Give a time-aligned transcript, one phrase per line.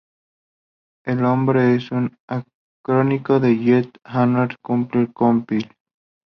[1.05, 5.71] El nombre es un acrónimo de "Yet Another Compiler Compiler".